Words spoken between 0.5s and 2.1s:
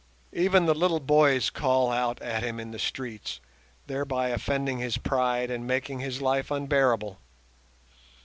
the little boys call